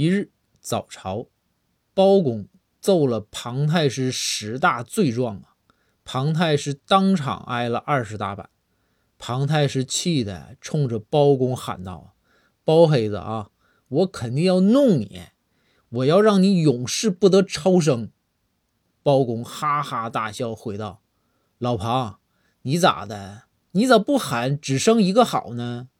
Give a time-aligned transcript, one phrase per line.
[0.00, 1.26] 一日早朝，
[1.92, 2.48] 包公
[2.80, 5.56] 奏了庞太师十大罪状啊，
[6.06, 8.48] 庞太师当场挨了二十大板，
[9.18, 12.14] 庞太师气的冲着包公喊道。
[12.64, 13.50] 包黑子啊，
[13.88, 15.24] 我肯定要弄你，
[15.90, 18.10] 我要让你永世不得超生。
[19.02, 21.02] 包公哈哈大笑回道，
[21.58, 22.20] 老庞，
[22.62, 23.42] 你咋的？
[23.72, 25.90] 你咋不喊只生一个好呢？